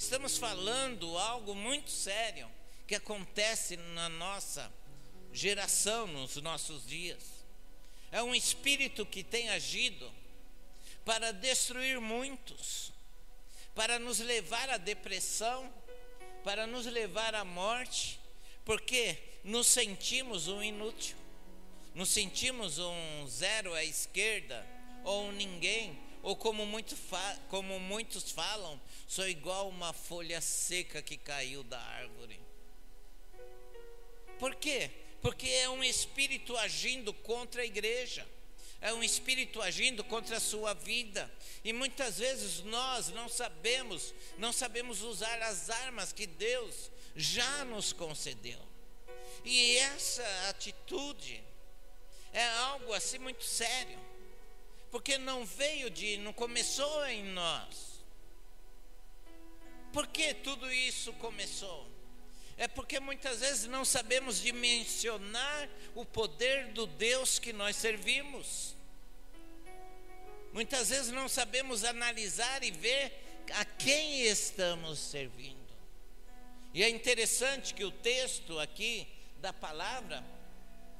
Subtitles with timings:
[0.00, 2.50] Estamos falando algo muito sério
[2.86, 4.72] que acontece na nossa
[5.30, 7.22] geração, nos nossos dias.
[8.10, 10.10] É um espírito que tem agido
[11.04, 12.90] para destruir muitos,
[13.74, 15.70] para nos levar à depressão,
[16.42, 18.18] para nos levar à morte,
[18.64, 21.16] porque nos sentimos um inútil,
[21.94, 24.66] nos sentimos um zero à esquerda,
[25.04, 26.96] ou um ninguém, ou como, muito
[27.48, 28.80] como muitos falam,
[29.10, 32.38] sou igual uma folha seca que caiu da árvore.
[34.38, 34.90] Por quê?
[35.20, 38.26] Porque é um espírito agindo contra a igreja
[38.80, 41.30] é um espírito agindo contra a sua vida.
[41.62, 47.92] E muitas vezes nós não sabemos, não sabemos usar as armas que Deus já nos
[47.92, 48.58] concedeu.
[49.44, 51.42] E essa atitude
[52.32, 53.98] é algo assim muito sério.
[54.90, 57.89] Porque não veio de, não começou em nós.
[59.92, 61.88] Por que tudo isso começou?
[62.56, 68.74] É porque muitas vezes não sabemos dimensionar o poder do Deus que nós servimos.
[70.52, 73.12] Muitas vezes não sabemos analisar e ver
[73.54, 75.58] a quem estamos servindo.
[76.74, 80.24] E é interessante que o texto aqui da palavra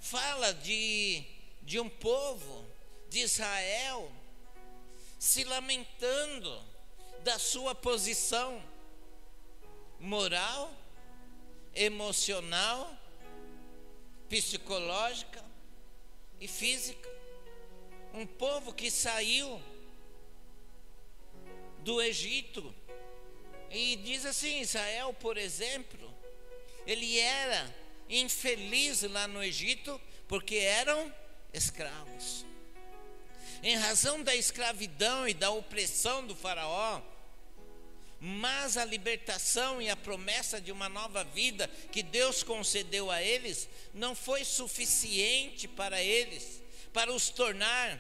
[0.01, 1.23] fala de,
[1.63, 2.67] de um povo
[3.09, 4.11] de Israel
[5.19, 6.65] se lamentando
[7.23, 8.63] da sua posição
[10.01, 10.75] moral
[11.75, 12.97] emocional,
[14.29, 15.45] psicológica
[16.41, 17.09] e física.
[18.13, 19.63] Um povo que saiu
[21.81, 22.75] do Egito.
[23.71, 26.13] E diz assim: Israel, por exemplo,
[26.87, 27.73] ele era
[28.09, 31.15] infeliz lá no Egito porque eram
[31.53, 32.45] escravos.
[33.63, 37.03] Em razão da escravidão e da opressão do Faraó,
[38.21, 43.67] mas a libertação e a promessa de uma nova vida que Deus concedeu a eles
[43.95, 46.63] não foi suficiente para eles,
[46.93, 47.99] para os tornar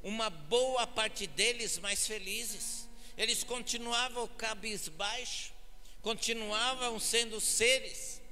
[0.00, 2.88] uma boa parte deles mais felizes.
[3.18, 5.52] Eles continuavam cabisbaixo,
[6.00, 8.22] continuavam sendo seres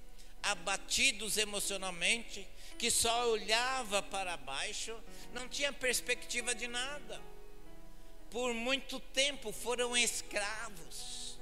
[0.40, 2.46] abatidos emocionalmente,
[2.78, 4.96] que só olhava para baixo,
[5.34, 7.20] não tinha perspectiva de nada
[8.30, 11.38] por muito tempo foram escravos,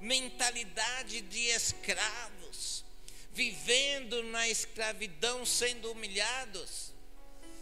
[0.00, 2.84] mentalidade de escravos,
[3.32, 6.92] vivendo na escravidão, sendo humilhados,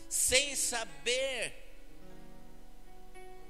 [0.09, 1.55] sem saber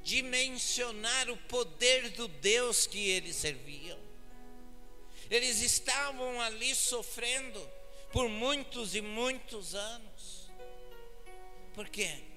[0.03, 3.99] dimensionar o poder do Deus que eles serviam.
[5.31, 7.61] Eles estavam ali sofrendo
[8.13, 10.51] por muitos e muitos anos.
[11.75, 12.30] Por quê?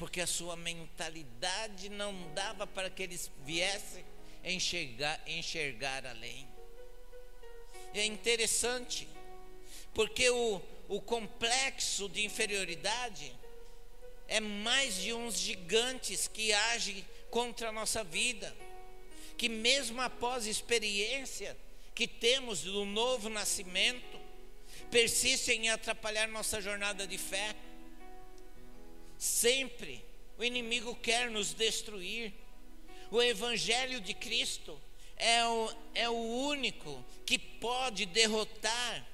[0.00, 4.02] Porque a sua mentalidade não dava para que eles viessem
[4.42, 6.48] enxergar, enxergar além.
[7.92, 9.06] E é interessante,
[9.92, 13.30] porque o, o complexo de inferioridade
[14.26, 18.56] é mais de uns gigantes que agem contra a nossa vida,
[19.36, 21.54] que mesmo após experiência
[21.94, 24.18] que temos do novo nascimento,
[24.90, 27.54] persistem em atrapalhar nossa jornada de fé
[29.20, 30.02] Sempre
[30.38, 32.32] o inimigo quer nos destruir.
[33.10, 34.80] O Evangelho de Cristo
[35.14, 39.06] é o, é o único que pode derrotar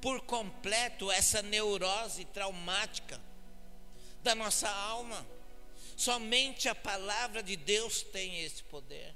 [0.00, 3.20] por completo essa neurose traumática
[4.22, 5.26] da nossa alma.
[5.96, 9.12] Somente a palavra de Deus tem esse poder.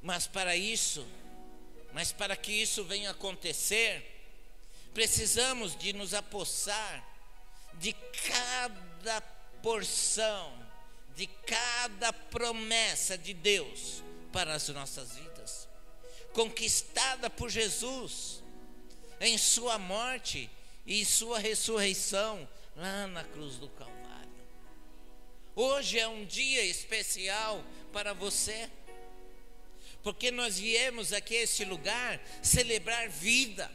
[0.00, 1.04] Mas para isso,
[1.92, 4.11] mas para que isso venha acontecer,
[4.94, 7.08] precisamos de nos apossar
[7.74, 9.20] de cada
[9.62, 10.52] porção,
[11.14, 14.02] de cada promessa de Deus
[14.32, 15.68] para as nossas vidas,
[16.32, 18.42] conquistada por Jesus
[19.20, 20.50] em Sua morte
[20.86, 24.02] e Sua ressurreição lá na cruz do Calvário.
[25.54, 28.70] Hoje é um dia especial para você,
[30.02, 33.70] porque nós viemos aqui a esse lugar celebrar vida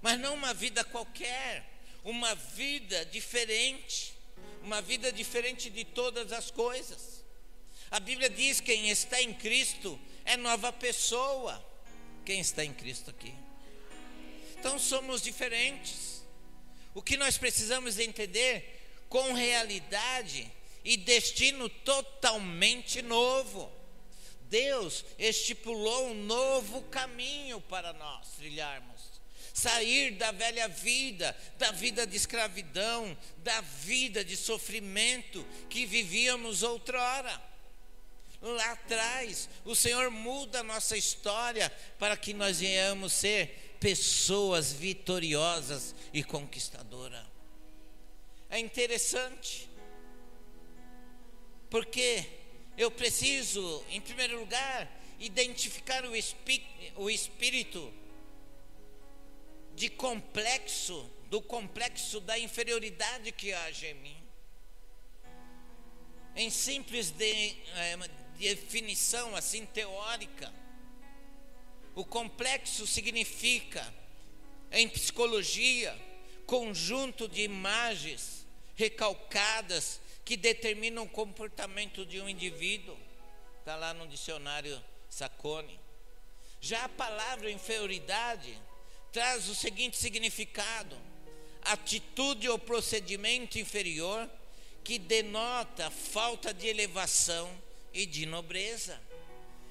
[0.00, 1.68] mas não uma vida qualquer,
[2.04, 4.14] uma vida diferente,
[4.62, 7.24] uma vida diferente de todas as coisas.
[7.90, 11.64] A Bíblia diz: quem está em Cristo é nova pessoa.
[12.24, 13.34] Quem está em Cristo aqui?
[14.58, 16.22] Então somos diferentes.
[16.94, 20.50] O que nós precisamos entender com realidade
[20.84, 23.72] e destino totalmente novo.
[24.42, 29.17] Deus estipulou um novo caminho para nós trilharmos
[29.58, 37.42] sair da velha vida, da vida de escravidão, da vida de sofrimento que vivíamos outrora.
[38.40, 45.92] Lá atrás, o Senhor muda a nossa história para que nós venhamos ser pessoas vitoriosas
[46.12, 47.26] e conquistadoras.
[48.48, 49.68] É interessante,
[51.68, 52.24] porque
[52.76, 54.88] eu preciso, em primeiro lugar,
[55.18, 56.64] identificar o, espí
[56.94, 57.92] o espírito
[59.78, 64.16] de complexo, do complexo da inferioridade que age em mim.
[66.34, 67.96] Em simples de, é,
[68.38, 70.52] definição assim teórica,
[71.94, 73.94] o complexo significa,
[74.72, 75.96] em psicologia,
[76.44, 82.98] conjunto de imagens recalcadas que determinam o comportamento de um indivíduo.
[83.60, 85.78] Está lá no dicionário Sacone.
[86.60, 88.58] Já a palavra inferioridade
[89.12, 90.96] traz o seguinte significado:
[91.62, 94.28] atitude ou procedimento inferior
[94.84, 97.50] que denota falta de elevação
[97.92, 99.00] e de nobreza.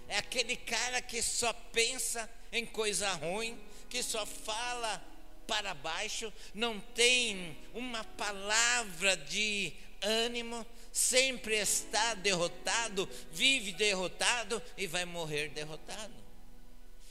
[0.07, 5.03] É aquele cara que só pensa em coisa ruim, que só fala
[5.47, 15.05] para baixo, não tem uma palavra de ânimo, sempre está derrotado, vive derrotado e vai
[15.05, 16.13] morrer derrotado.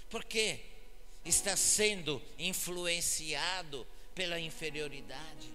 [0.09, 0.61] Por quê?
[1.27, 5.51] Está sendo influenciado pela inferioridade.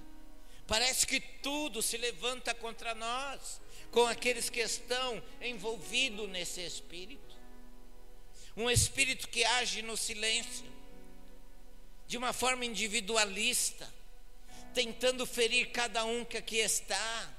[0.68, 3.60] Parece que tudo se levanta contra nós,
[3.90, 7.36] com aqueles que estão envolvidos nesse espírito.
[8.56, 10.66] Um espírito que age no silêncio,
[12.06, 13.92] de uma forma individualista,
[14.74, 17.34] tentando ferir cada um que aqui está,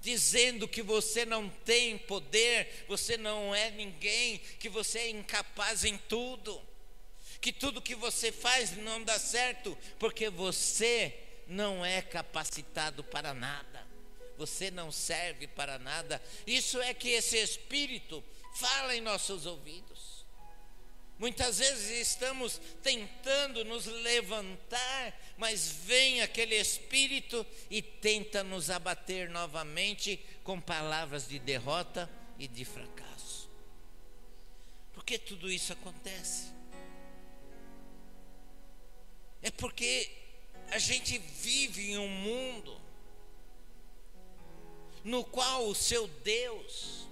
[0.00, 5.96] dizendo que você não tem poder, você não é ninguém, que você é incapaz em
[5.96, 6.60] tudo,
[7.44, 11.14] que tudo que você faz não dá certo, porque você
[11.46, 13.86] não é capacitado para nada,
[14.38, 16.22] você não serve para nada.
[16.46, 18.24] Isso é que esse espírito
[18.54, 20.24] fala em nossos ouvidos.
[21.18, 30.18] Muitas vezes estamos tentando nos levantar, mas vem aquele espírito e tenta nos abater novamente
[30.42, 33.50] com palavras de derrota e de fracasso.
[34.94, 36.53] Por que tudo isso acontece?
[39.44, 40.10] É porque
[40.70, 42.80] a gente vive em um mundo
[45.04, 47.06] no qual o seu Deus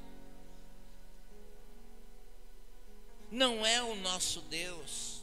[3.30, 5.20] não é o nosso Deus.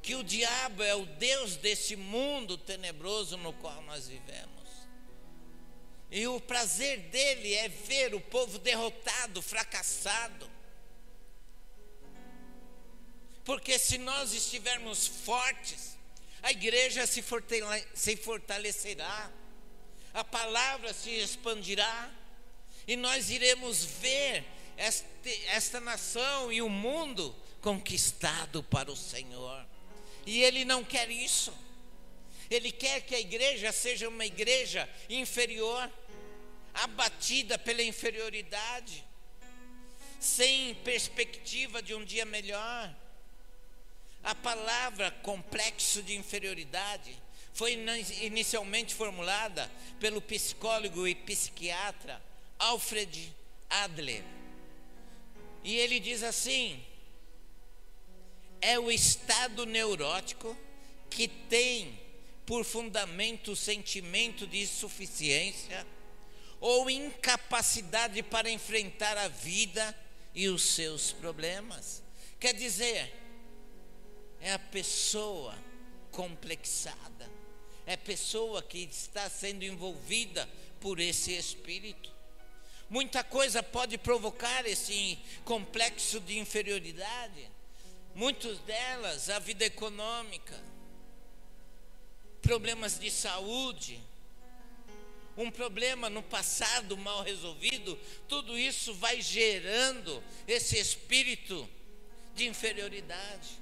[0.00, 4.68] Que o diabo é o Deus desse mundo tenebroso no qual nós vivemos.
[6.10, 10.50] E o prazer dele é ver o povo derrotado, fracassado.
[13.44, 15.96] Porque se nós estivermos fortes,
[16.42, 19.30] a igreja se fortalecerá,
[20.14, 22.10] a palavra se expandirá,
[22.86, 24.44] e nós iremos ver
[24.76, 29.64] este, esta nação e o mundo conquistado para o Senhor.
[30.26, 31.52] E Ele não quer isso.
[32.50, 35.90] Ele quer que a igreja seja uma igreja inferior,
[36.74, 39.04] abatida pela inferioridade,
[40.20, 42.94] sem perspectiva de um dia melhor.
[44.22, 47.20] A palavra complexo de inferioridade
[47.52, 47.72] foi
[48.20, 52.22] inicialmente formulada pelo psicólogo e psiquiatra
[52.58, 53.34] Alfred
[53.68, 54.22] Adler.
[55.64, 56.82] E ele diz assim:
[58.60, 60.56] é o estado neurótico
[61.10, 62.00] que tem
[62.46, 65.86] por fundamento o sentimento de insuficiência
[66.60, 69.96] ou incapacidade para enfrentar a vida
[70.34, 72.02] e os seus problemas.
[72.38, 73.21] Quer dizer,
[74.42, 75.56] é a pessoa
[76.10, 77.30] complexada,
[77.86, 80.48] é a pessoa que está sendo envolvida
[80.80, 82.10] por esse espírito.
[82.90, 87.48] Muita coisa pode provocar esse complexo de inferioridade.
[88.14, 90.60] Muitas delas, a vida econômica,
[92.42, 93.98] problemas de saúde,
[95.36, 101.66] um problema no passado mal resolvido, tudo isso vai gerando esse espírito
[102.34, 103.61] de inferioridade.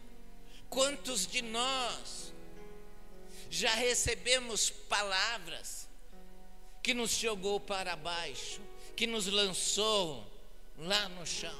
[0.70, 2.32] Quantos de nós
[3.50, 5.86] já recebemos palavras
[6.82, 8.62] que nos jogou para baixo?
[9.00, 10.30] que nos lançou
[10.76, 11.58] lá no chão.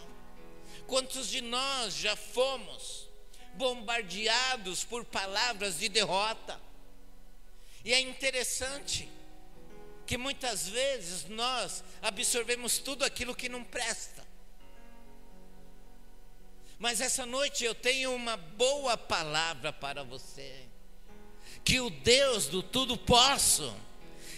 [0.86, 3.08] Quantos de nós já fomos
[3.54, 6.60] bombardeados por palavras de derrota?
[7.82, 9.08] E é interessante
[10.06, 14.22] que muitas vezes nós absorvemos tudo aquilo que não presta.
[16.80, 20.66] Mas essa noite eu tenho uma boa palavra para você.
[21.62, 23.76] Que o Deus do tudo posso,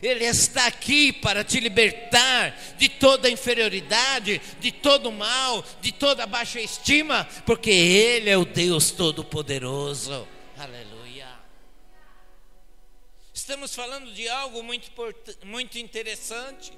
[0.02, 6.60] Ele está aqui para te libertar de toda inferioridade, de todo mal, de toda baixa
[6.60, 10.26] estima, porque Ele é o Deus Todo-Poderoso.
[10.58, 11.28] Aleluia.
[13.32, 14.90] Estamos falando de algo muito,
[15.44, 16.72] muito interessante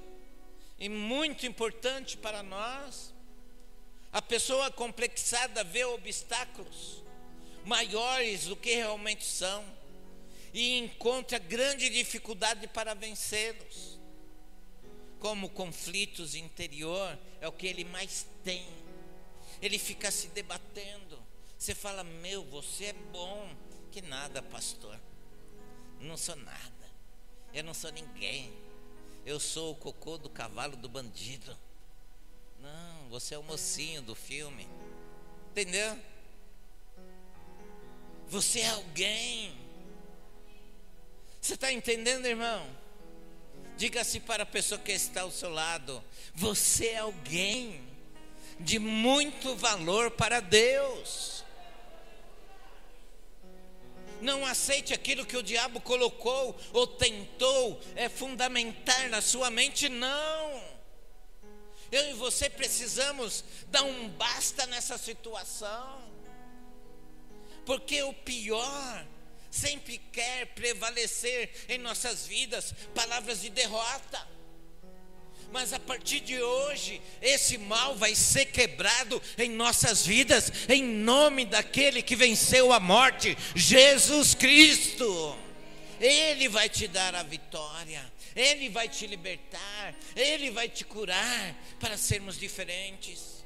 [0.79, 3.14] e muito importante para nós.
[4.15, 7.03] A pessoa complexada vê obstáculos
[7.65, 9.65] maiores do que realmente são
[10.53, 13.99] e encontra grande dificuldade para vencê-los.
[15.19, 18.65] Como conflitos interior é o que ele mais tem.
[19.61, 21.21] Ele fica se debatendo.
[21.59, 23.53] Você fala: "Meu, você é bom".
[23.91, 24.97] Que nada, pastor.
[25.99, 26.89] Não sou nada.
[27.53, 28.53] Eu não sou ninguém.
[29.27, 31.59] Eu sou o cocô do cavalo do bandido.
[32.65, 34.67] Não, você é o mocinho do filme.
[35.51, 35.99] Entendeu?
[38.29, 39.55] Você é alguém.
[41.41, 42.67] Você está entendendo, irmão?
[43.77, 46.03] Diga-se para a pessoa que está ao seu lado:
[46.35, 47.87] você é alguém
[48.59, 51.45] de muito valor para Deus.
[54.23, 60.54] Não aceite aquilo que o diabo colocou ou tentou é fundamentar na sua mente, não.
[61.95, 66.03] Eu e você precisamos dar um basta nessa situação.
[67.65, 69.07] Porque o pior
[69.49, 74.27] sempre quer prevalecer em nossas vidas palavras de derrota.
[75.53, 81.45] Mas a partir de hoje, esse mal vai ser quebrado em nossas vidas, em nome
[81.45, 85.39] daquele que venceu a morte, Jesus Cristo.
[86.01, 88.13] Ele vai te dar a vitória.
[88.35, 93.45] Ele vai te libertar, Ele vai te curar para sermos diferentes.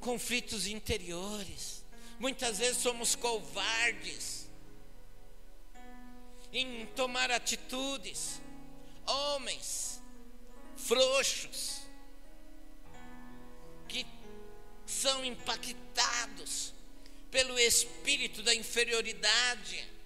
[0.00, 1.84] Conflitos interiores.
[2.18, 4.48] Muitas vezes somos covardes
[6.52, 8.40] em tomar atitudes.
[9.06, 10.00] Homens
[10.76, 11.82] frouxos
[13.86, 14.04] que
[14.84, 16.74] são impactados
[17.30, 19.97] pelo espírito da inferioridade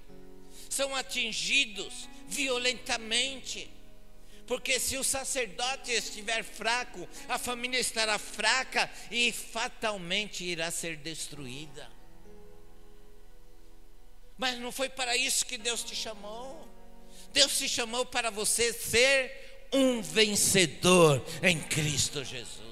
[0.72, 3.70] são atingidos violentamente.
[4.46, 11.90] Porque se o sacerdote estiver fraco, a família estará fraca e fatalmente irá ser destruída.
[14.38, 16.66] Mas não foi para isso que Deus te chamou.
[17.32, 22.62] Deus te chamou para você ser um vencedor em Cristo Jesus.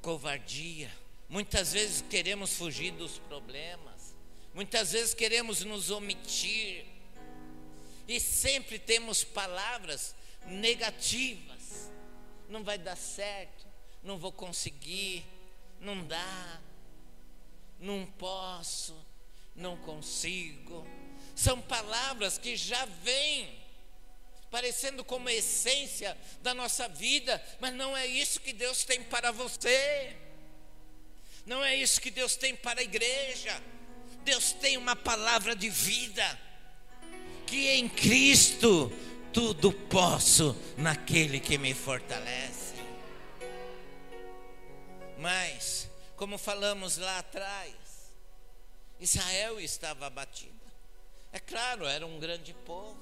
[0.00, 4.14] Covardia Muitas vezes queremos fugir dos problemas,
[4.54, 6.86] muitas vezes queremos nos omitir,
[8.06, 10.14] e sempre temos palavras
[10.46, 11.90] negativas:
[12.48, 13.66] não vai dar certo,
[14.02, 15.24] não vou conseguir,
[15.80, 16.60] não dá,
[17.80, 18.96] não posso,
[19.54, 20.86] não consigo.
[21.34, 23.66] São palavras que já vêm
[24.50, 30.16] parecendo como essência da nossa vida, mas não é isso que Deus tem para você.
[31.46, 33.62] Não é isso que Deus tem para a igreja.
[34.24, 36.38] Deus tem uma palavra de vida,
[37.46, 38.92] que em Cristo
[39.32, 42.74] tudo posso naquele que me fortalece.
[45.18, 47.74] Mas, como falamos lá atrás,
[48.98, 50.52] Israel estava abatida.
[51.32, 52.98] É claro, era um grande povo.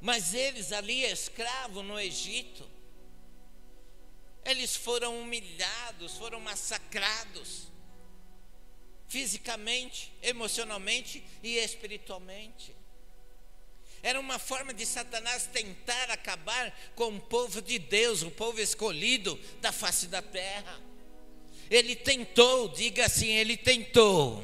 [0.00, 2.68] Mas eles ali, escravos no Egito,
[4.50, 7.68] eles foram humilhados, foram massacrados,
[9.06, 12.74] fisicamente, emocionalmente e espiritualmente.
[14.02, 19.38] Era uma forma de Satanás tentar acabar com o povo de Deus, o povo escolhido
[19.60, 20.80] da face da terra.
[21.70, 24.42] Ele tentou, diga assim, ele tentou,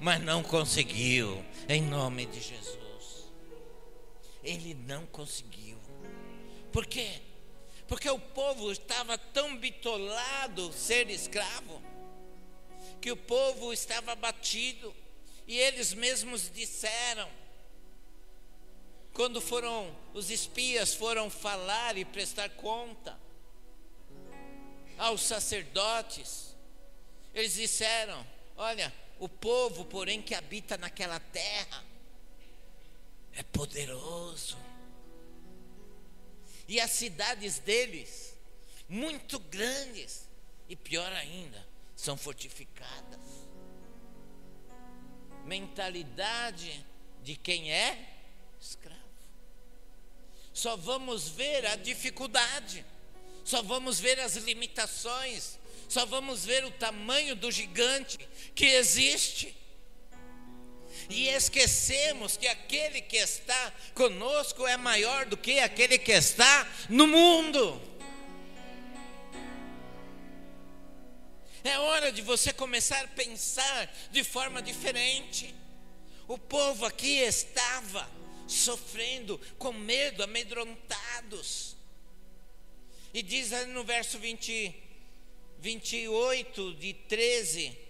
[0.00, 3.30] mas não conseguiu, em nome de Jesus.
[4.42, 5.78] Ele não conseguiu.
[6.72, 7.20] Por quê?
[7.92, 11.82] Porque o povo estava tão bitolado ser escravo,
[13.02, 14.96] que o povo estava abatido,
[15.46, 17.28] e eles mesmos disseram,
[19.12, 23.20] quando foram os espias foram falar e prestar conta
[24.96, 26.56] aos sacerdotes,
[27.34, 31.84] eles disseram: Olha, o povo, porém, que habita naquela terra
[33.34, 34.71] é poderoso
[36.68, 38.36] e as cidades deles,
[38.88, 40.28] muito grandes,
[40.68, 43.20] e pior ainda, são fortificadas.
[45.44, 46.84] Mentalidade
[47.22, 48.08] de quem é
[48.60, 49.00] escravo.
[50.52, 52.84] só vamos ver a dificuldade,
[53.44, 58.18] só vamos ver as limitações, só vamos ver o tamanho do gigante
[58.54, 59.54] que existe.
[61.12, 67.06] E esquecemos que aquele que está conosco é maior do que aquele que está no
[67.06, 67.78] mundo.
[71.62, 75.54] É hora de você começar a pensar de forma diferente.
[76.26, 78.10] O povo aqui estava
[78.48, 81.76] sofrendo com medo, amedrontados.
[83.12, 84.74] E diz no verso 20,
[85.58, 87.81] 28 de 13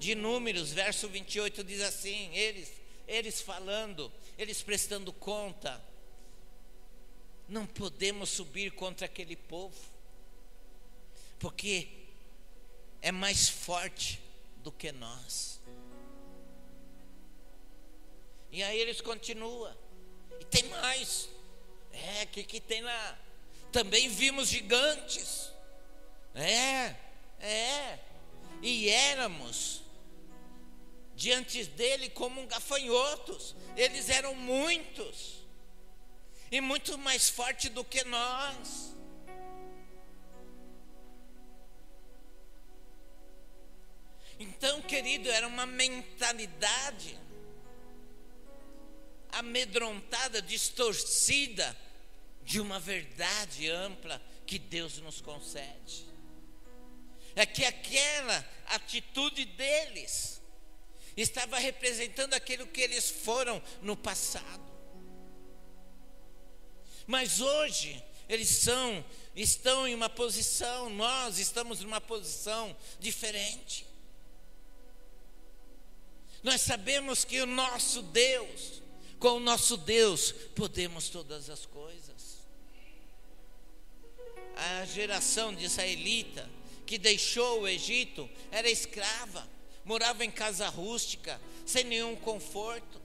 [0.00, 2.72] de Números, verso 28 diz assim: eles,
[3.06, 5.80] eles falando, eles prestando conta,
[7.46, 9.78] não podemos subir contra aquele povo,
[11.38, 11.86] porque
[13.02, 14.20] é mais forte
[14.56, 15.60] do que nós.
[18.50, 19.76] E aí eles continuam.
[20.40, 21.28] E tem mais.
[21.92, 23.18] É, o que, que tem lá?
[23.70, 25.52] Também vimos gigantes.
[26.34, 26.96] É,
[27.40, 27.98] é.
[28.62, 29.79] E éramos
[31.20, 33.54] diante dele como gafanhotos.
[33.76, 35.46] Eles eram muitos.
[36.50, 38.96] E muito mais forte do que nós.
[44.38, 47.18] Então, querido, era uma mentalidade
[49.32, 51.76] amedrontada, distorcida
[52.42, 56.08] de uma verdade ampla que Deus nos concede.
[57.36, 60.39] É que aquela atitude deles
[61.20, 64.70] estava representando aquilo que eles foram no passado.
[67.06, 73.84] Mas hoje eles são, estão em uma posição, nós estamos numa posição diferente.
[76.42, 78.80] Nós sabemos que o nosso Deus,
[79.18, 82.38] com o nosso Deus, podemos todas as coisas.
[84.56, 86.48] A geração de israelita
[86.86, 89.48] que deixou o Egito era escrava,
[89.84, 93.00] morava em casa rústica, sem nenhum conforto.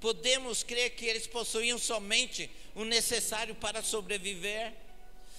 [0.00, 4.72] Podemos crer que eles possuíam somente o necessário para sobreviver,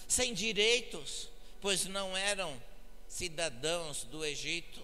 [0.07, 1.29] sem direitos,
[1.61, 2.61] pois não eram
[3.07, 4.81] cidadãos do Egito.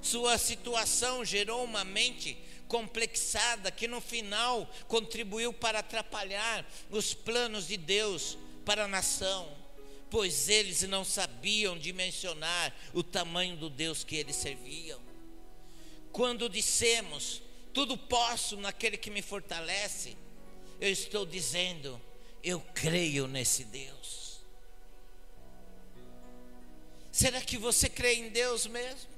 [0.00, 2.36] Sua situação gerou uma mente
[2.68, 9.54] complexada que no final contribuiu para atrapalhar os planos de Deus para a nação,
[10.12, 15.00] pois eles não sabiam dimensionar o tamanho do Deus que eles serviam.
[16.12, 17.40] Quando dissemos,
[17.72, 20.14] tudo posso naquele que me fortalece,
[20.78, 21.98] eu estou dizendo,
[22.44, 24.42] eu creio nesse Deus.
[27.10, 29.10] Será que você crê em Deus mesmo?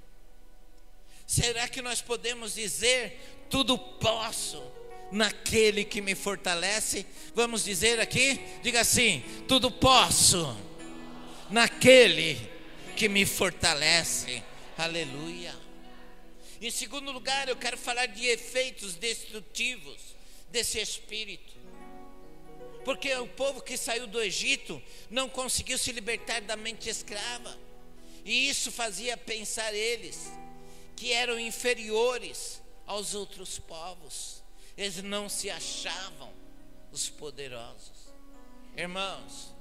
[1.26, 3.18] Será que nós podemos dizer:
[3.50, 4.62] tudo posso
[5.10, 7.04] naquele que me fortalece?
[7.34, 8.38] Vamos dizer aqui?
[8.62, 10.56] Diga assim: tudo posso
[11.50, 12.38] naquele
[12.96, 14.42] que me fortalece.
[14.76, 15.54] Aleluia.
[16.60, 20.00] Em segundo lugar, eu quero falar de efeitos destrutivos
[20.50, 21.54] desse espírito.
[22.84, 27.58] Porque o povo que saiu do Egito não conseguiu se libertar da mente escrava.
[28.24, 30.30] E isso fazia pensar eles
[30.96, 34.42] que eram inferiores aos outros povos.
[34.76, 36.32] Eles não se achavam
[36.92, 38.12] os poderosos.
[38.76, 39.53] Irmãos,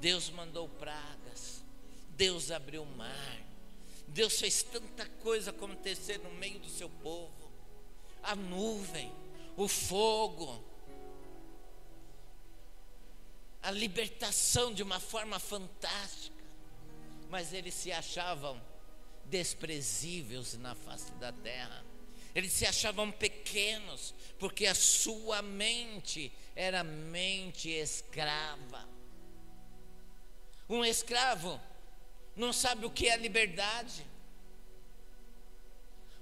[0.00, 1.62] Deus mandou pragas,
[2.10, 3.40] Deus abriu o mar,
[4.06, 7.52] Deus fez tanta coisa acontecer no meio do seu povo.
[8.22, 9.12] A nuvem,
[9.56, 10.64] o fogo,
[13.62, 16.44] a libertação de uma forma fantástica,
[17.28, 18.60] mas eles se achavam
[19.26, 21.84] desprezíveis na face da terra.
[22.34, 28.97] Eles se achavam pequenos, porque a sua mente era mente escrava.
[30.68, 31.60] Um escravo
[32.36, 34.06] não sabe o que é liberdade.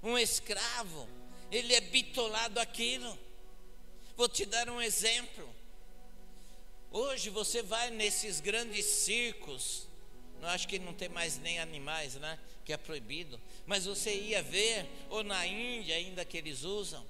[0.01, 1.07] Um escravo,
[1.51, 3.17] ele é bitolado aquilo.
[4.15, 5.47] Vou te dar um exemplo.
[6.91, 9.87] Hoje você vai nesses grandes circos,
[10.41, 12.39] não acho que não tem mais nem animais, né?
[12.63, 13.39] Que é proibido.
[13.65, 17.05] Mas você ia ver, ou na Índia ainda que eles usam,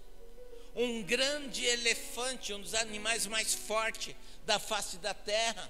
[0.76, 5.69] um grande elefante, um dos animais mais fortes da face da terra,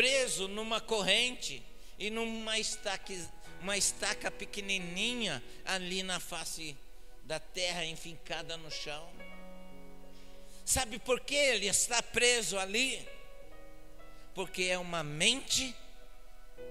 [0.00, 1.62] preso numa corrente
[1.98, 3.12] e numa estaca,
[3.60, 6.74] uma estaca pequenininha ali na face
[7.24, 9.06] da terra, enfincada no chão.
[10.64, 13.06] Sabe por que ele está preso ali?
[14.34, 15.74] porque é uma mente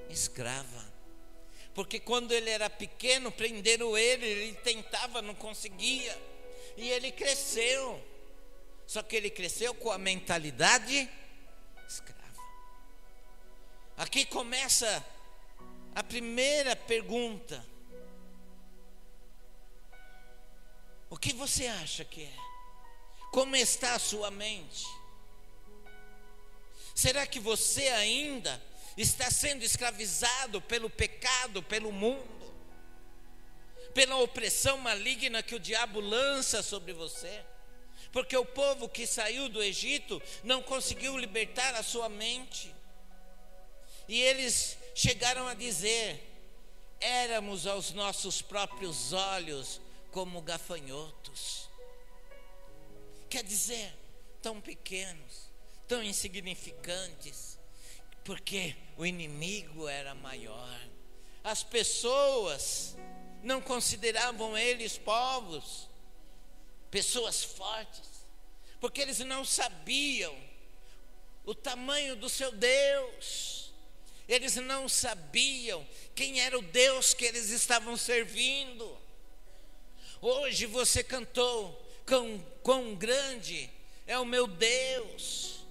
[0.10, 0.88] escrava.
[1.74, 6.18] Porque quando ele era pequeno, prenderam ele, ele tentava, não conseguia.
[6.76, 8.04] E ele cresceu,
[8.88, 11.08] Só que ele cresceu com a mentalidade
[11.88, 12.19] escrava.
[14.00, 15.06] Aqui começa
[15.94, 17.62] a primeira pergunta.
[21.10, 22.34] O que você acha que é?
[23.30, 24.86] Como está a sua mente?
[26.96, 28.64] Será que você ainda
[28.96, 32.54] está sendo escravizado pelo pecado, pelo mundo,
[33.94, 37.44] pela opressão maligna que o diabo lança sobre você?
[38.14, 42.79] Porque o povo que saiu do Egito não conseguiu libertar a sua mente.
[44.10, 46.20] E eles chegaram a dizer:
[47.00, 49.80] éramos aos nossos próprios olhos
[50.12, 51.70] como gafanhotos.
[53.30, 53.94] Quer dizer,
[54.42, 55.52] tão pequenos,
[55.88, 57.60] tão insignificantes,
[58.24, 60.80] porque o inimigo era maior.
[61.44, 62.98] As pessoas
[63.44, 65.88] não consideravam eles povos,
[66.90, 68.26] pessoas fortes,
[68.82, 70.36] porque eles não sabiam
[71.46, 73.59] o tamanho do seu Deus,
[74.30, 78.96] eles não sabiam quem era o Deus que eles estavam servindo.
[80.22, 81.74] Hoje você cantou,
[82.06, 83.68] quão, quão grande
[84.06, 85.66] é o meu Deus.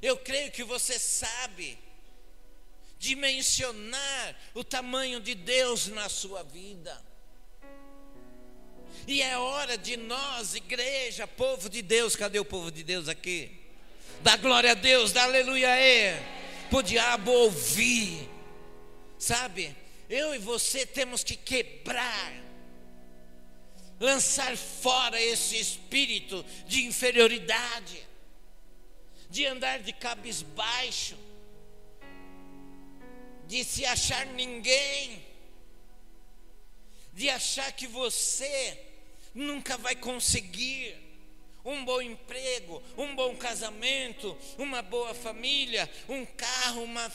[0.00, 1.76] Eu creio que você sabe
[3.00, 7.04] dimensionar o tamanho de Deus na sua vida.
[9.08, 13.60] E é hora de nós, igreja, povo de Deus, cadê o povo de Deus aqui?
[14.20, 15.68] Dá glória a Deus, dá aleluia.
[16.72, 18.30] Para diabo ouvir,
[19.18, 19.76] sabe?
[20.08, 22.32] Eu e você temos que quebrar
[24.00, 28.08] lançar fora esse espírito de inferioridade,
[29.28, 31.14] de andar de cabisbaixo,
[33.46, 35.22] de se achar ninguém,
[37.12, 38.82] de achar que você
[39.34, 41.11] nunca vai conseguir
[41.64, 47.08] um bom emprego, um bom casamento, uma boa família, um carro, uma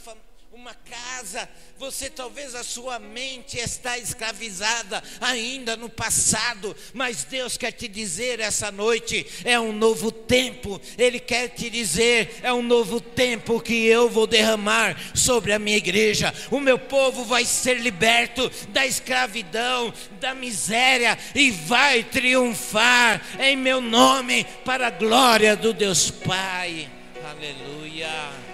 [0.53, 7.71] uma casa, você talvez a sua mente está escravizada ainda no passado, mas Deus quer
[7.71, 12.99] te dizer essa noite: é um novo tempo, Ele quer te dizer: é um novo
[12.99, 18.49] tempo que eu vou derramar sobre a minha igreja, o meu povo vai ser liberto
[18.69, 26.09] da escravidão, da miséria e vai triunfar em meu nome, para a glória do Deus
[26.09, 26.89] Pai.
[27.23, 28.46] Aleluia.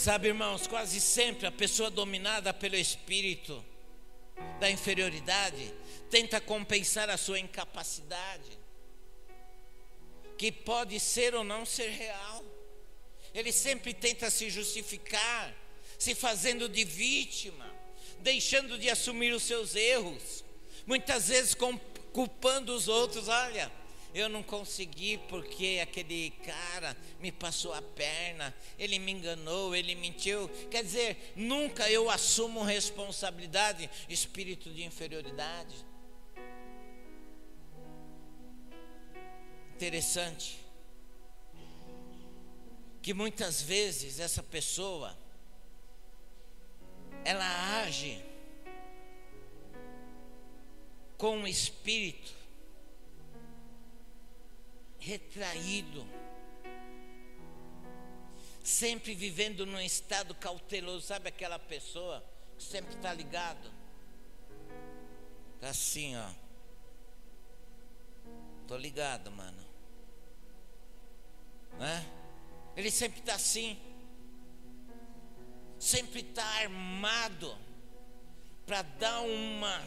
[0.00, 3.62] Sabe, irmãos, quase sempre a pessoa dominada pelo espírito
[4.58, 5.74] da inferioridade
[6.08, 8.58] tenta compensar a sua incapacidade,
[10.38, 12.42] que pode ser ou não ser real.
[13.34, 15.54] Ele sempre tenta se justificar,
[15.98, 17.70] se fazendo de vítima,
[18.20, 20.42] deixando de assumir os seus erros,
[20.86, 21.54] muitas vezes
[22.10, 23.28] culpando os outros.
[23.28, 23.70] Olha,
[24.14, 30.48] eu não consegui porque aquele cara me passou a perna, ele me enganou, ele mentiu.
[30.70, 35.74] Quer dizer, nunca eu assumo responsabilidade, espírito de inferioridade.
[39.74, 40.58] Interessante
[43.02, 45.16] que muitas vezes essa pessoa
[47.24, 48.22] ela age
[51.16, 52.39] com um espírito
[55.00, 56.06] retraído,
[58.62, 61.06] sempre vivendo num estado cauteloso.
[61.06, 62.24] Sabe aquela pessoa
[62.56, 63.70] que sempre está ligado?
[65.60, 66.30] Tá assim, ó.
[68.68, 69.66] Tô ligado, mano.
[71.78, 72.06] Né?
[72.76, 73.78] Ele sempre está assim.
[75.78, 77.56] Sempre está armado
[78.66, 79.82] para dar uma.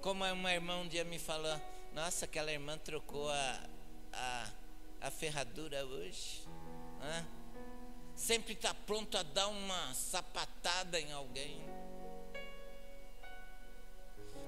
[0.00, 1.60] Como uma irmã um dia me falou,
[1.94, 3.60] nossa, aquela irmã trocou a,
[4.12, 4.50] a,
[5.02, 6.42] a ferradura hoje.
[7.00, 7.24] Hã?
[8.16, 11.62] Sempre está pronto a dar uma sapatada em alguém.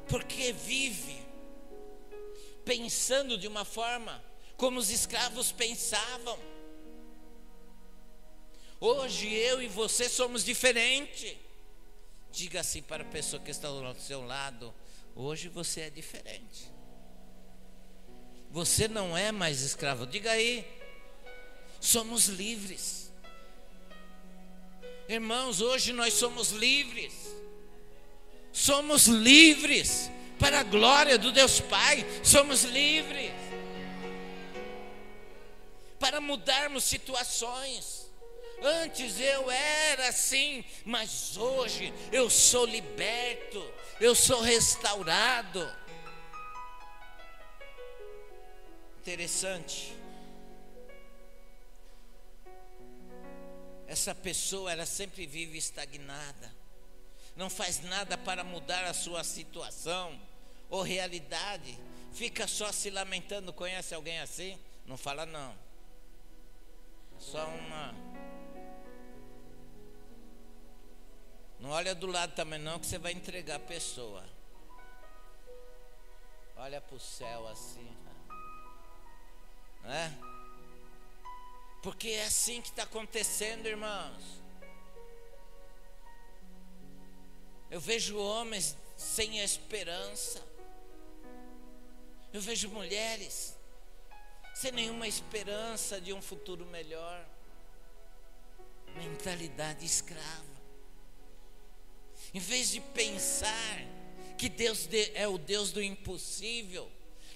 [0.09, 1.25] Porque vive
[2.65, 4.23] pensando de uma forma
[4.57, 6.37] como os escravos pensavam.
[8.81, 11.37] Hoje eu e você somos diferentes.
[12.33, 14.75] Diga assim para a pessoa que está ao seu lado:
[15.15, 16.76] hoje você é diferente.
[18.51, 20.07] Você não é mais escravo.
[20.07, 20.67] Diga aí.
[21.81, 23.13] Somos livres.
[25.09, 27.13] Irmãos, hoje nós somos livres.
[28.53, 32.05] Somos livres para a glória do Deus Pai.
[32.23, 33.33] Somos livres
[35.99, 38.07] para mudarmos situações,
[38.63, 43.63] Antes eu era assim, mas hoje eu sou liberto,
[44.01, 45.71] eu sou restaurado.
[49.07, 49.97] Interessante.
[53.87, 56.53] Essa pessoa, ela sempre vive estagnada,
[57.37, 60.21] não faz nada para mudar a sua situação
[60.69, 61.79] ou realidade,
[62.15, 63.53] fica só se lamentando.
[63.53, 64.59] Conhece alguém assim?
[64.85, 65.57] Não fala, não.
[67.21, 67.95] Só uma.
[71.61, 74.25] Não olha do lado também, não, que você vai entregar a pessoa.
[76.57, 78.06] Olha para o céu assim.
[79.87, 80.13] Não é?
[81.81, 84.43] Porque é assim que está acontecendo, irmãos.
[87.71, 90.45] Eu vejo homens sem esperança.
[92.33, 93.57] Eu vejo mulheres
[94.55, 97.25] sem nenhuma esperança de um futuro melhor.
[98.97, 100.57] Mentalidade escrava.
[102.35, 103.79] Em vez de pensar
[104.37, 106.91] que Deus é o Deus do impossível,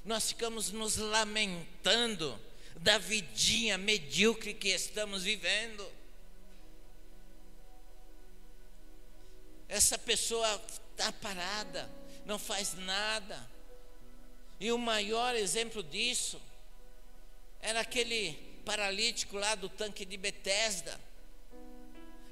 [0.04, 2.38] nós ficamos nos lamentando
[2.76, 5.86] da vidinha medíocre que estamos vivendo.
[9.68, 10.60] Essa pessoa
[10.90, 11.90] está parada,
[12.24, 13.48] não faz nada.
[14.58, 16.40] E o maior exemplo disso
[17.60, 18.32] era aquele
[18.64, 20.98] paralítico lá do tanque de Betesda.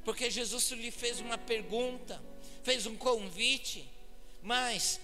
[0.04, 2.20] Porque Jesus lhe fez uma pergunta,
[2.64, 3.88] fez um convite,
[4.42, 5.00] mas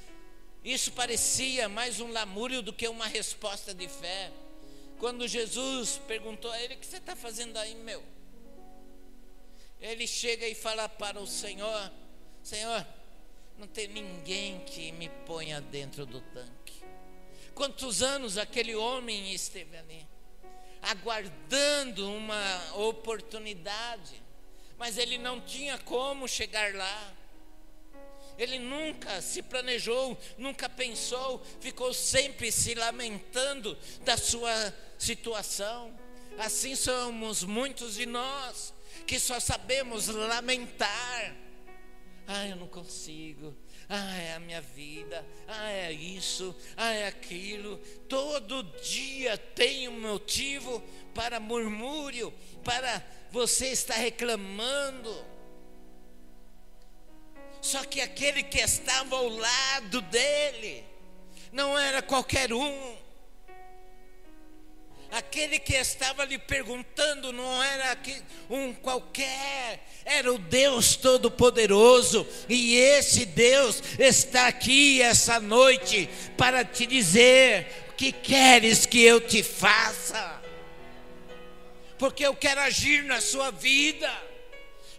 [0.64, 4.33] isso parecia mais um lamúrio do que uma resposta de fé.
[4.98, 8.03] Quando Jesus perguntou a ele: O que você está fazendo aí, meu?
[9.79, 11.92] Ele chega e fala para o Senhor:
[12.42, 12.87] Senhor,
[13.59, 16.83] não tem ninguém que me ponha dentro do tanque.
[17.55, 20.09] Quantos anos aquele homem esteve ali,
[20.81, 24.22] aguardando uma oportunidade,
[24.79, 27.14] mas ele não tinha como chegar lá.
[28.38, 35.97] Ele nunca se planejou, nunca pensou, ficou sempre se lamentando da sua situação.
[36.38, 38.75] Assim somos muitos de nós
[39.07, 41.37] que só sabemos lamentar.
[42.27, 43.55] Ah, eu não consigo.
[43.88, 45.25] Ah, é a minha vida.
[45.47, 46.55] Ah, é isso.
[46.77, 47.79] Ah, é aquilo.
[48.09, 50.83] Todo dia tem um motivo
[51.14, 52.33] para murmúrio,
[52.64, 55.34] para você estar reclamando.
[57.64, 60.85] Só que aquele que estava ao lado dele
[61.50, 62.94] não era qualquer um.
[65.11, 67.96] Aquele que estava lhe perguntando não era
[68.50, 76.85] um qualquer, era o Deus Todo-Poderoso, e esse Deus está aqui essa noite para te
[76.85, 80.42] dizer: o que queres que eu te faça?
[81.98, 84.12] Porque eu quero agir na sua vida,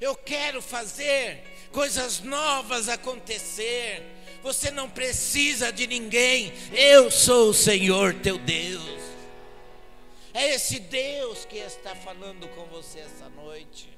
[0.01, 4.03] eu quero fazer coisas novas acontecer.
[4.41, 6.53] Você não precisa de ninguém.
[6.71, 9.01] Eu sou o Senhor teu Deus.
[10.33, 13.89] É esse Deus que está falando com você essa noite.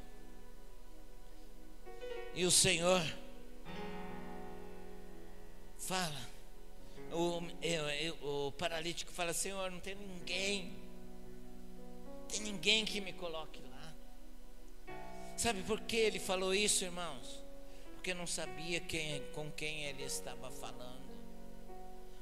[2.36, 3.04] E o Senhor
[5.80, 6.28] fala.
[7.12, 7.42] O,
[8.22, 10.74] o, o paralítico fala: Senhor, não tem ninguém.
[12.06, 13.96] Não tem ninguém que me coloque lá.
[15.36, 17.47] Sabe por que ele falou isso, irmãos?
[18.08, 21.12] Porque não sabia quem, com quem ele estava falando.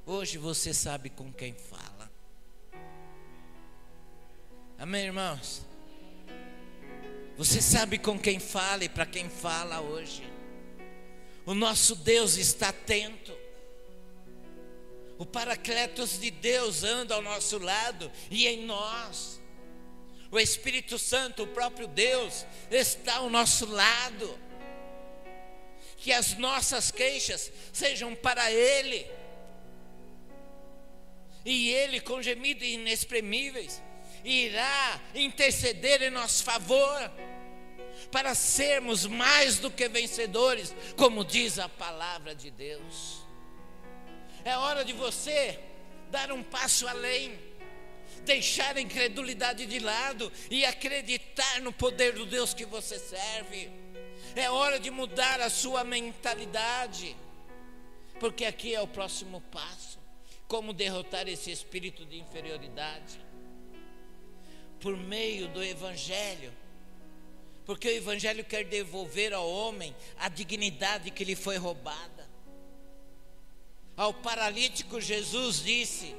[0.04, 2.12] Hoje você sabe com quem fala.
[4.80, 5.62] Amém, irmãos?
[7.38, 10.28] Você sabe com quem fala e para quem fala hoje.
[11.45, 13.38] O nosso Deus está atento.
[15.19, 19.39] O Paracletos de Deus anda ao nosso lado e em nós.
[20.32, 24.44] O Espírito Santo, o próprio Deus, está ao nosso lado
[26.06, 29.08] que as nossas queixas sejam para Ele.
[31.44, 33.82] E Ele, com gemidos inexprimíveis,
[34.24, 37.12] irá interceder em nosso favor,
[38.12, 43.26] para sermos mais do que vencedores, como diz a palavra de Deus.
[44.44, 45.60] É hora de você
[46.12, 47.36] dar um passo além,
[48.26, 53.85] deixar a incredulidade de lado e acreditar no poder do Deus que você serve.
[54.36, 57.15] É hora de mudar a sua mentalidade.
[58.19, 59.98] Porque aqui é o próximo passo.
[60.48, 63.19] Como derrotar esse espírito de inferioridade?
[64.80, 66.54] Por meio do Evangelho.
[67.65, 72.30] Porque o Evangelho quer devolver ao homem a dignidade que lhe foi roubada.
[73.98, 76.13] Ao paralítico, Jesus disse: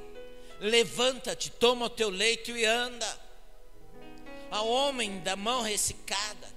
[0.59, 3.27] Levanta-te, toma o teu leito e anda.
[4.49, 6.56] ao homem da mão ressecada.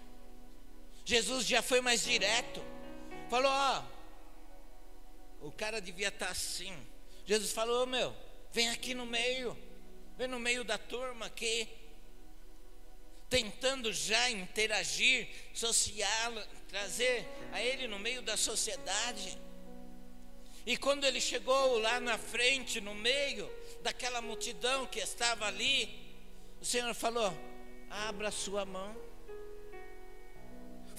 [1.11, 2.63] Jesus já foi mais direto.
[3.29, 3.83] Falou: Ó,
[5.41, 6.73] o cara devia estar tá assim.
[7.27, 8.17] Jesus falou: Meu,
[8.53, 9.59] vem aqui no meio,
[10.17, 11.69] vem no meio da turma aqui.
[13.29, 16.33] Tentando já interagir, social,
[16.69, 19.37] trazer a ele no meio da sociedade.
[20.65, 23.51] E quando ele chegou lá na frente, no meio
[23.83, 25.89] daquela multidão que estava ali,
[26.61, 27.37] o Senhor falou:
[27.91, 29.10] Abra sua mão.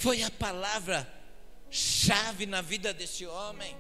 [0.01, 1.07] Foi a palavra
[1.69, 3.77] chave na vida desse homem.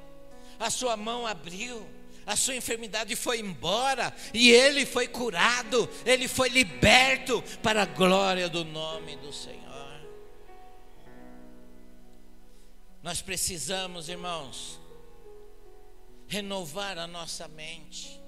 [0.59, 1.83] A sua mão abriu,
[2.27, 8.47] a sua enfermidade foi embora e ele foi curado, ele foi liberto para a glória
[8.47, 9.61] do nome do Senhor.
[13.01, 14.79] Nós precisamos, irmãos,
[16.27, 18.21] renovar a nossa mente.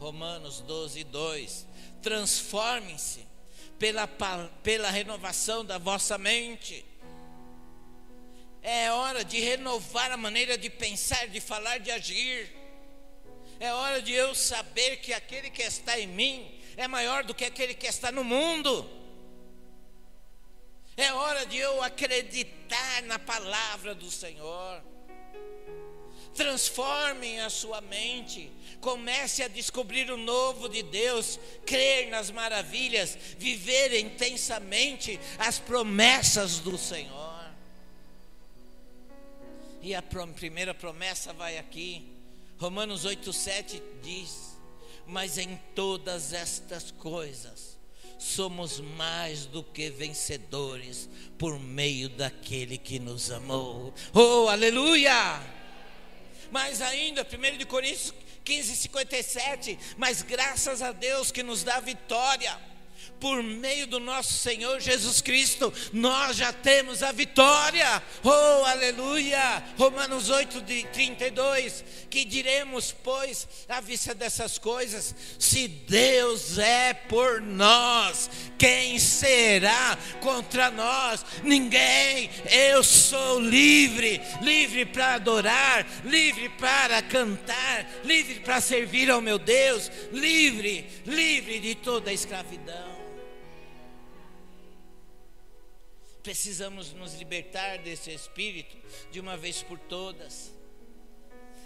[0.00, 1.66] Romanos 12, 2.
[2.02, 3.24] Transformem-se
[3.78, 4.08] pela,
[4.60, 6.84] pela renovação da vossa mente.
[8.62, 12.52] É hora de renovar a maneira de pensar, de falar, de agir.
[13.60, 17.44] É hora de eu saber que aquele que está em mim é maior do que
[17.44, 18.88] aquele que está no mundo.
[20.96, 24.82] É hora de eu acreditar na palavra do Senhor.
[26.34, 28.50] Transformem a sua mente.
[28.80, 36.78] Comece a descobrir o novo de Deus, crer nas maravilhas, viver intensamente as promessas do
[36.78, 37.37] Senhor.
[39.80, 42.06] E a primeira promessa vai aqui.
[42.58, 44.56] Romanos 8,7 diz:
[45.06, 47.78] Mas em todas estas coisas
[48.18, 53.94] somos mais do que vencedores por meio daquele que nos amou.
[54.12, 55.40] Oh, aleluia!
[56.50, 58.12] Mas ainda, 1 Coríntios
[58.44, 62.58] 15, 57, mas graças a Deus que nos dá vitória
[63.20, 68.02] por meio do nosso Senhor Jesus Cristo, nós já temos a vitória.
[68.22, 69.62] Oh, aleluia!
[69.76, 71.84] Romanos 8, de 32.
[72.08, 75.14] Que diremos, pois, à vista dessas coisas?
[75.38, 81.24] Se Deus é por nós, quem será contra nós?
[81.42, 82.30] Ninguém.
[82.50, 89.90] Eu sou livre, livre para adorar, livre para cantar, livre para servir ao meu Deus,
[90.12, 93.07] livre, livre de toda a escravidão.
[96.28, 98.76] Precisamos nos libertar desse espírito
[99.10, 100.52] de uma vez por todas,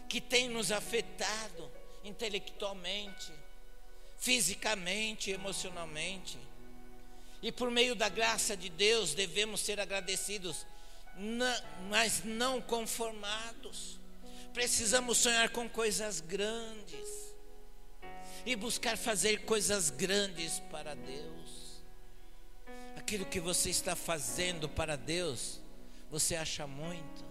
[0.09, 1.69] que tem nos afetado
[2.05, 3.33] intelectualmente,
[4.19, 6.39] fisicamente, emocionalmente.
[7.43, 10.65] E por meio da graça de Deus devemos ser agradecidos,
[11.91, 13.99] mas não conformados.
[14.55, 17.35] Precisamos sonhar com coisas grandes
[18.47, 21.42] e buscar fazer coisas grandes para Deus
[23.03, 25.61] aquilo que você está fazendo para Deus,
[26.11, 27.25] você acha muito.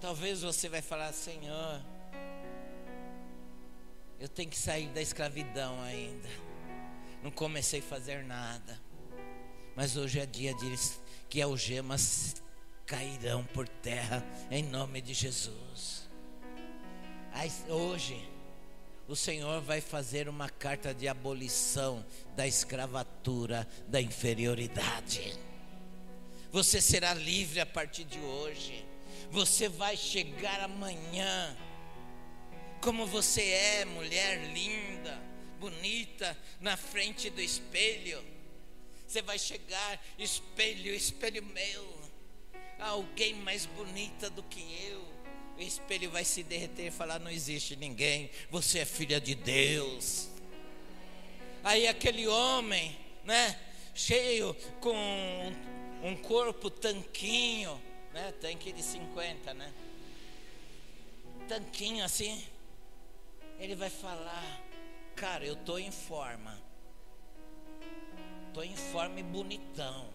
[0.00, 1.82] Talvez você vai falar, Senhor,
[4.20, 6.28] eu tenho que sair da escravidão ainda.
[7.22, 8.80] Não comecei a fazer nada.
[9.74, 10.74] Mas hoje é dia de
[11.28, 12.36] que algemas
[12.86, 16.08] cairão por terra em nome de Jesus.
[17.68, 18.35] Hoje
[19.08, 25.38] o Senhor vai fazer uma carta de abolição da escravatura, da inferioridade.
[26.50, 28.84] Você será livre a partir de hoje.
[29.30, 31.56] Você vai chegar amanhã,
[32.80, 35.20] como você é, mulher linda,
[35.60, 38.22] bonita, na frente do espelho.
[39.06, 42.10] Você vai chegar, espelho, espelho meu,
[42.80, 45.15] alguém mais bonita do que eu
[45.56, 50.28] o espelho vai se derreter e falar: não existe ninguém, você é filha de Deus.
[51.64, 53.58] Aí aquele homem, né,
[53.94, 54.94] cheio com
[56.02, 57.80] um corpo tanquinho,
[58.12, 59.72] né, tanque de 50, né?
[61.48, 62.44] Tanquinho assim.
[63.58, 64.60] Ele vai falar:
[65.14, 66.60] "Cara, eu tô em forma.
[68.52, 70.08] Tô em forma e bonitão.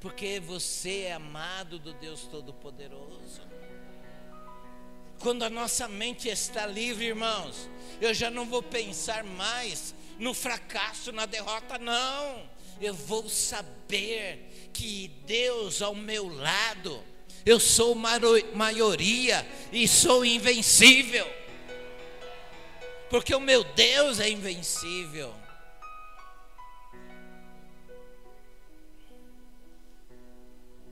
[0.00, 3.55] Porque você é amado do Deus todo-poderoso.
[5.20, 7.68] Quando a nossa mente está livre, irmãos,
[8.00, 12.48] eu já não vou pensar mais no fracasso, na derrota, não.
[12.80, 17.02] Eu vou saber que Deus ao meu lado,
[17.44, 21.26] eu sou maioria e sou invencível.
[23.08, 25.34] Porque o meu Deus é invencível.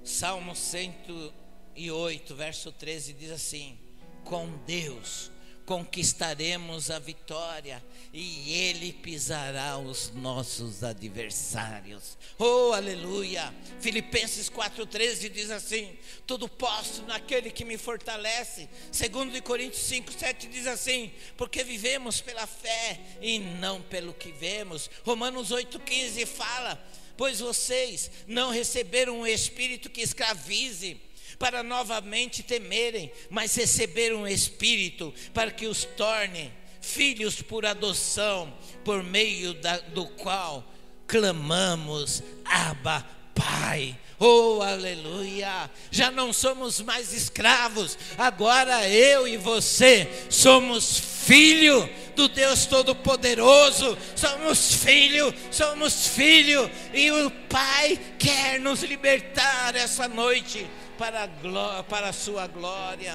[0.03, 3.79] Salmo 108, verso 13 diz assim:
[4.25, 5.31] com Deus
[5.65, 12.17] conquistaremos a vitória e Ele pisará os nossos adversários.
[12.39, 13.53] Oh, aleluia!
[13.81, 15.97] Filipenses 4,13 diz assim:
[16.27, 18.69] Tudo posso naquele que me fortalece.
[18.93, 24.91] Segundo Coríntios 5,7 diz assim: Porque vivemos pela fé e não pelo que vemos.
[25.05, 26.83] Romanos 8,15 fala:
[27.17, 31.01] Pois vocês não receberam um espírito que escravize
[31.39, 38.53] para novamente temerem, mas receber um espírito para que os torne filhos por adoção,
[38.85, 40.65] por meio da, do qual
[41.07, 43.05] clamamos, Abba,
[43.35, 43.99] Pai.
[44.19, 45.69] Oh, aleluia!
[45.91, 54.75] Já não somos mais escravos, agora eu e você somos filho do Deus Todo-Poderoso, somos
[54.75, 60.65] filho, somos filho, e o Pai quer nos libertar essa noite
[60.99, 63.15] para a, para a sua glória.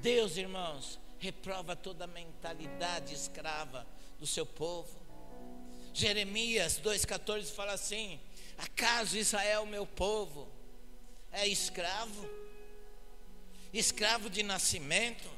[0.00, 3.86] Deus, irmãos, reprova toda a mentalidade escrava
[4.18, 4.96] do seu povo.
[5.92, 8.20] Jeremias 2,14 fala assim:
[8.56, 10.48] Acaso Israel, meu povo,
[11.32, 12.28] é escravo?
[13.72, 15.28] Escravo de nascimento?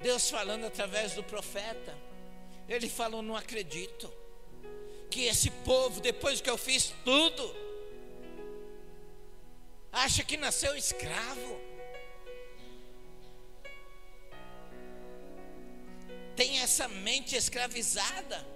[0.00, 1.96] Deus falando através do profeta,
[2.68, 4.12] ele falou: Não acredito
[5.10, 7.64] que esse povo, depois que eu fiz tudo,
[9.94, 11.60] acha que nasceu escravo.
[16.36, 18.46] Tem essa mente escravizada.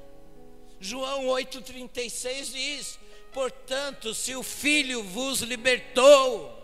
[0.81, 2.99] João 8,36 diz:
[3.33, 6.57] Portanto, se o Filho vos libertou,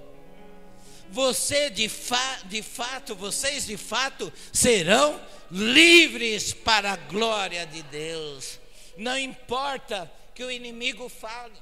[1.11, 5.21] você de, fa de fato, vocês de fato serão
[5.51, 8.59] livres para a glória de Deus.
[8.97, 11.55] Não importa que o inimigo fale,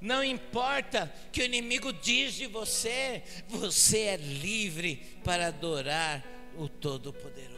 [0.00, 6.24] não importa que o inimigo diz de você, você é livre para adorar
[6.56, 7.56] o Todo-Poderoso.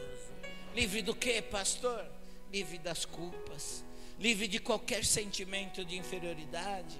[0.75, 2.05] Livre do que, pastor?
[2.51, 3.83] Livre das culpas,
[4.17, 6.97] livre de qualquer sentimento de inferioridade,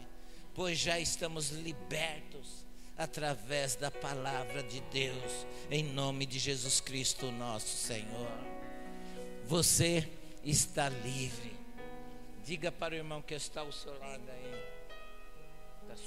[0.54, 2.66] pois já estamos libertos
[2.98, 8.32] através da palavra de Deus, em nome de Jesus Cristo, nosso Senhor.
[9.48, 10.08] Você
[10.44, 11.58] está livre.
[12.46, 14.69] Diga para o irmão que está ao seu lado aí.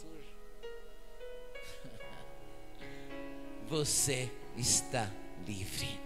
[3.68, 5.08] você está
[5.46, 6.00] livre.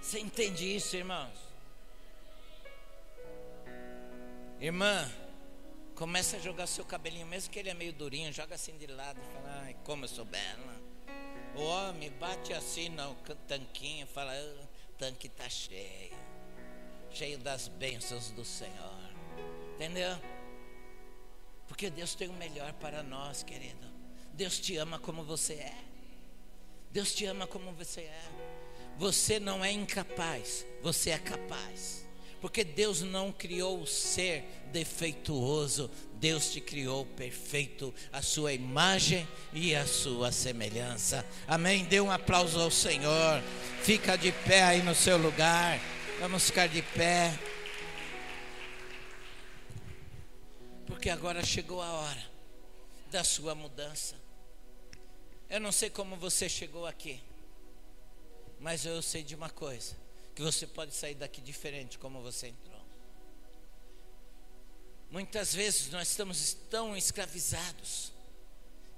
[0.00, 1.46] Você entende isso, irmãos?
[4.60, 5.10] Irmã,
[5.96, 9.20] começa a jogar seu cabelinho, mesmo que ele é meio durinho, joga assim de lado,
[9.32, 10.76] fala, ai, como eu sou bela.
[11.56, 13.14] O homem bate assim no
[13.48, 14.32] tanquinho, fala,
[14.90, 16.16] o tanque está cheio,
[17.10, 19.05] cheio das bênçãos do Senhor.
[19.76, 20.18] Entendeu?
[21.68, 23.86] Porque Deus tem o melhor para nós, querido.
[24.32, 25.74] Deus te ama como você é.
[26.90, 28.22] Deus te ama como você é.
[28.98, 32.06] Você não é incapaz, você é capaz.
[32.40, 39.74] Porque Deus não criou o ser defeituoso, Deus te criou perfeito, a sua imagem e
[39.74, 41.26] a sua semelhança.
[41.46, 41.84] Amém?
[41.84, 43.42] Dê um aplauso ao Senhor.
[43.82, 45.78] Fica de pé aí no seu lugar.
[46.18, 47.38] Vamos ficar de pé.
[51.06, 52.30] Porque agora chegou a hora
[53.12, 54.16] da sua mudança.
[55.48, 57.22] Eu não sei como você chegou aqui,
[58.58, 59.94] mas eu sei de uma coisa:
[60.34, 62.80] que você pode sair daqui diferente como você entrou.
[65.08, 68.12] Muitas vezes nós estamos tão escravizados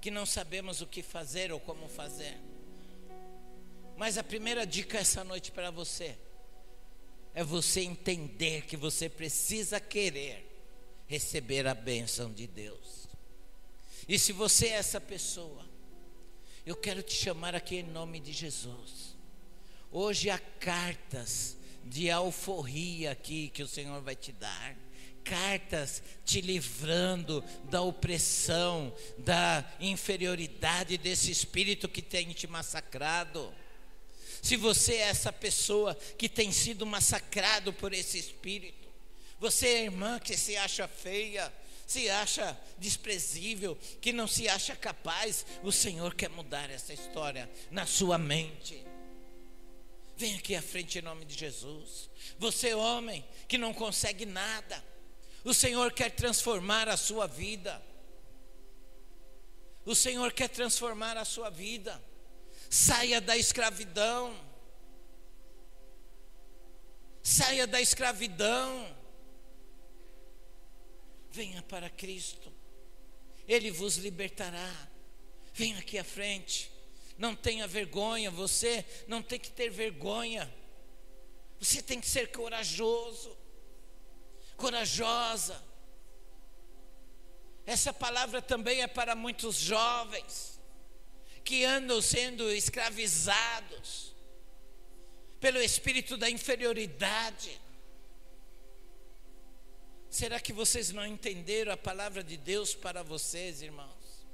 [0.01, 2.35] que não sabemos o que fazer ou como fazer.
[3.95, 6.17] Mas a primeira dica essa noite para você
[7.35, 10.48] é você entender que você precisa querer
[11.09, 13.09] receber a bênção de Deus.
[14.07, 15.69] E se você é essa pessoa
[16.69, 19.17] eu quero te chamar aqui em nome de Jesus.
[19.91, 24.77] Hoje há cartas de alforria aqui que o Senhor vai te dar.
[25.23, 33.51] Cartas te livrando da opressão, da inferioridade desse espírito que tem te massacrado.
[34.39, 38.88] Se você é essa pessoa que tem sido massacrado por esse espírito,
[39.39, 41.51] você é irmã que se acha feia,
[41.87, 47.85] se acha desprezível, que não se acha capaz, o Senhor quer mudar essa história na
[47.85, 48.85] sua mente.
[50.15, 52.09] Vem aqui à frente em nome de Jesus.
[52.37, 54.83] Você, homem, que não consegue nada,
[55.45, 57.81] o Senhor quer transformar a sua vida.
[59.85, 62.03] O Senhor quer transformar a sua vida.
[62.69, 64.35] Saia da escravidão.
[67.23, 68.98] Saia da escravidão.
[71.31, 72.51] Venha para Cristo,
[73.47, 74.89] Ele vos libertará.
[75.53, 76.71] Venha aqui à frente.
[77.17, 80.51] Não tenha vergonha, você não tem que ter vergonha.
[81.59, 83.37] Você tem que ser corajoso,
[84.55, 85.61] corajosa.
[87.65, 90.59] Essa palavra também é para muitos jovens
[91.43, 94.15] que andam sendo escravizados
[95.39, 97.59] pelo espírito da inferioridade.
[100.09, 104.27] Será que vocês não entenderam a palavra de Deus para vocês, irmãos?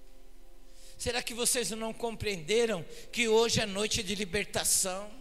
[0.97, 5.11] Será que vocês não compreenderam que hoje é noite de libertação?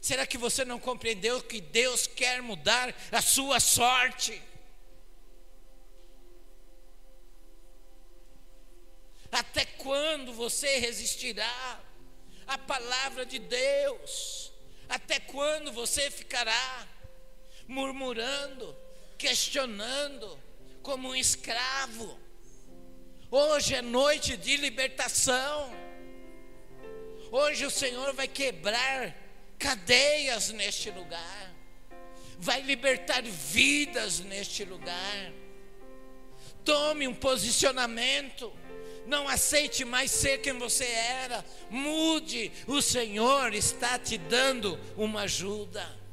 [0.00, 4.40] Será que você não compreendeu que Deus quer mudar a sua sorte?
[9.32, 11.82] Até quando você resistirá
[12.46, 14.52] à palavra de Deus?
[14.88, 16.88] Até quando você ficará
[17.68, 18.76] murmurando,
[19.18, 20.38] questionando,
[20.82, 22.18] como um escravo?
[23.30, 25.72] Hoje é noite de libertação.
[27.30, 29.14] Hoje o Senhor vai quebrar
[29.58, 31.54] cadeias neste lugar,
[32.38, 35.32] vai libertar vidas neste lugar.
[36.64, 38.52] Tome um posicionamento.
[39.06, 41.44] Não aceite mais ser quem você era.
[41.70, 42.50] Mude.
[42.66, 46.05] O Senhor está te dando uma ajuda.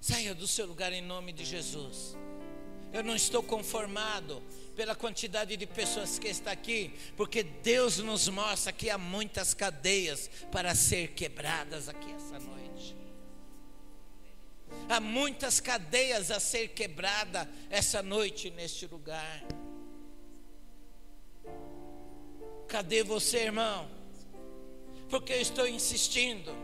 [0.00, 2.16] Saia do seu lugar em nome de Jesus.
[2.92, 4.42] Eu não estou conformado
[4.74, 10.30] pela quantidade de pessoas que está aqui, porque Deus nos mostra que há muitas cadeias
[10.52, 12.96] para ser quebradas aqui essa noite.
[14.88, 19.44] Há muitas cadeias a ser quebrada essa noite neste lugar.
[22.68, 23.90] Cadê você, irmão?
[25.10, 26.54] Porque eu estou insistindo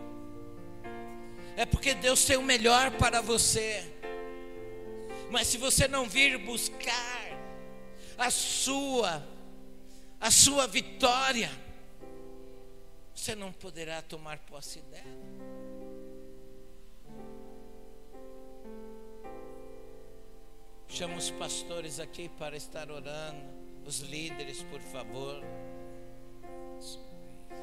[1.56, 3.84] é porque Deus tem o melhor para você.
[5.30, 7.24] Mas se você não vir buscar
[8.18, 9.26] a sua
[10.20, 11.50] a sua vitória,
[13.14, 15.04] você não poderá tomar posse dela.
[20.88, 23.44] Chama os pastores aqui para estar orando,
[23.84, 25.42] os líderes, por favor.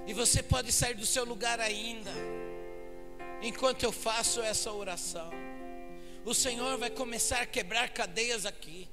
[0.06, 2.12] E você pode sair do seu lugar ainda
[3.42, 5.30] enquanto eu faço essa oração.
[6.24, 8.88] O Senhor vai começar a quebrar cadeias aqui.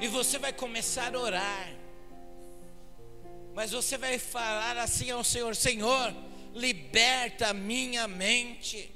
[0.00, 1.68] E você vai começar a orar.
[3.54, 6.14] Mas você vai falar assim ao Senhor: Senhor,
[6.54, 8.90] liberta a minha mente,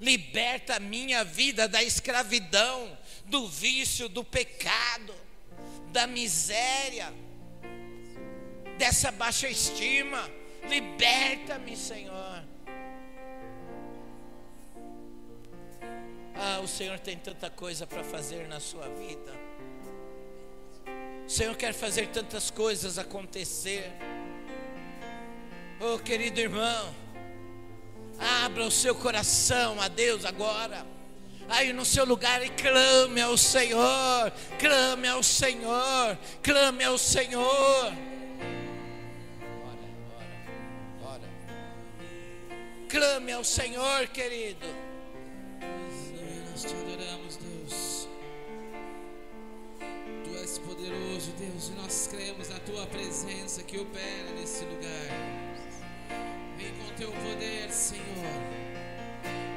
[0.00, 5.14] liberta a minha vida da escravidão, do vício, do pecado,
[5.92, 7.12] da miséria,
[8.78, 10.28] dessa baixa estima.
[10.68, 12.51] Liberta-me, Senhor.
[16.34, 19.32] Ah, o Senhor tem tanta coisa para fazer na sua vida.
[21.26, 23.90] O Senhor quer fazer tantas coisas acontecer.
[25.80, 26.94] Oh, querido irmão,
[28.44, 30.86] abra o seu coração a Deus agora.
[31.48, 37.92] Aí no seu lugar e clame ao Senhor, clame ao Senhor, clame ao Senhor.
[42.88, 44.91] Clame ao Senhor, querido
[46.62, 48.08] nós te adoramos, Deus.
[50.24, 55.08] Tu és poderoso, Deus, e nós cremos na tua presença que opera nesse lugar.
[56.56, 58.04] Vem com teu poder, Senhor.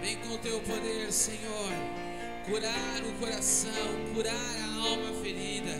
[0.01, 1.71] Vem com teu poder, Senhor.
[2.45, 3.71] Curar o coração,
[4.13, 5.73] curar a alma ferida.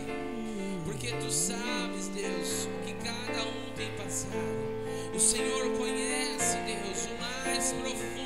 [0.84, 5.12] Porque tu sabes, Deus, o que cada um tem passado.
[5.14, 8.25] O Senhor conhece, Deus, o mais profundo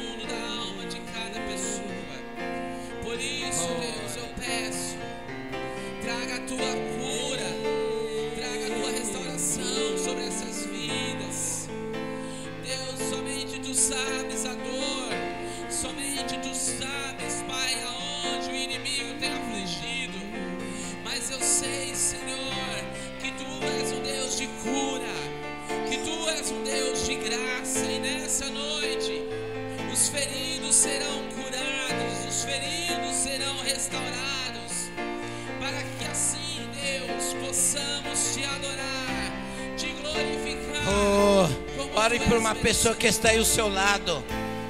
[42.70, 44.22] pessoa que está aí ao seu lado,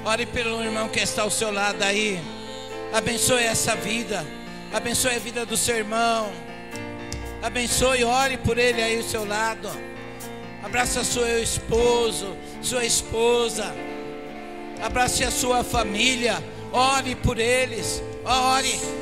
[0.03, 2.19] ore pelo irmão que está ao seu lado aí.
[2.91, 4.25] Abençoe essa vida,
[4.73, 6.31] abençoe a vida do seu irmão.
[7.43, 9.69] Abençoe, ore por ele aí ao seu lado.
[10.63, 13.71] Abraça seu esposo, sua esposa.
[14.81, 16.43] Abrace a sua família.
[16.71, 18.01] Ore por eles.
[18.25, 19.00] Ore.